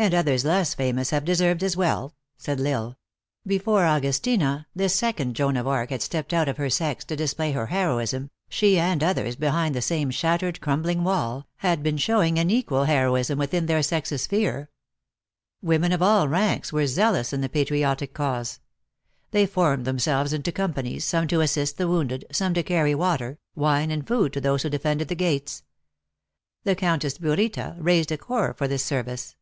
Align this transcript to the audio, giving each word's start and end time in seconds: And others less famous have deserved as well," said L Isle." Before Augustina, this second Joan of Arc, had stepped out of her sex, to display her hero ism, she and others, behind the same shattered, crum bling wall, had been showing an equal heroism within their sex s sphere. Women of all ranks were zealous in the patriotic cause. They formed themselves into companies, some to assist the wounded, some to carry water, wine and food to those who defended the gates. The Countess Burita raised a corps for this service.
And 0.10 0.14
others 0.14 0.46
less 0.46 0.72
famous 0.72 1.10
have 1.10 1.26
deserved 1.26 1.62
as 1.62 1.76
well," 1.76 2.14
said 2.38 2.58
L 2.58 2.66
Isle." 2.66 2.96
Before 3.46 3.84
Augustina, 3.84 4.66
this 4.74 4.94
second 4.94 5.36
Joan 5.36 5.58
of 5.58 5.66
Arc, 5.66 5.90
had 5.90 6.00
stepped 6.00 6.32
out 6.32 6.48
of 6.48 6.56
her 6.56 6.70
sex, 6.70 7.04
to 7.04 7.16
display 7.16 7.52
her 7.52 7.66
hero 7.66 7.98
ism, 7.98 8.30
she 8.48 8.78
and 8.78 9.04
others, 9.04 9.36
behind 9.36 9.74
the 9.74 9.82
same 9.82 10.10
shattered, 10.10 10.62
crum 10.62 10.80
bling 10.80 11.04
wall, 11.04 11.46
had 11.56 11.82
been 11.82 11.98
showing 11.98 12.38
an 12.38 12.50
equal 12.50 12.84
heroism 12.84 13.38
within 13.38 13.66
their 13.66 13.82
sex 13.82 14.10
s 14.10 14.22
sphere. 14.22 14.70
Women 15.60 15.92
of 15.92 16.00
all 16.00 16.28
ranks 16.28 16.72
were 16.72 16.86
zealous 16.86 17.34
in 17.34 17.42
the 17.42 17.50
patriotic 17.50 18.14
cause. 18.14 18.58
They 19.32 19.44
formed 19.44 19.84
themselves 19.84 20.32
into 20.32 20.50
companies, 20.50 21.04
some 21.04 21.28
to 21.28 21.42
assist 21.42 21.76
the 21.76 21.88
wounded, 21.88 22.24
some 22.32 22.54
to 22.54 22.62
carry 22.62 22.94
water, 22.94 23.38
wine 23.54 23.90
and 23.90 24.08
food 24.08 24.32
to 24.32 24.40
those 24.40 24.62
who 24.62 24.70
defended 24.70 25.08
the 25.08 25.14
gates. 25.14 25.62
The 26.64 26.74
Countess 26.74 27.18
Burita 27.18 27.76
raised 27.78 28.10
a 28.10 28.16
corps 28.16 28.54
for 28.54 28.66
this 28.66 28.82
service. 28.82 29.36